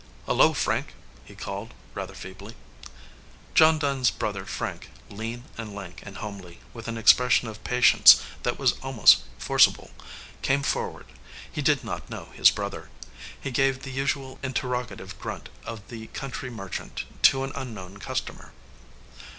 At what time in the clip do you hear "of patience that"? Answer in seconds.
7.47-8.57